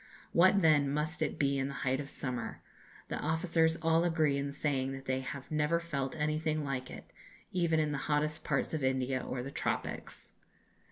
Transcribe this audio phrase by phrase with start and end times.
[0.31, 2.63] What, then, must it be in the height of summer!
[3.09, 7.11] The officers all agree in saying that they have never felt anything like it,
[7.51, 10.31] even in the hottest parts of India or the tropics....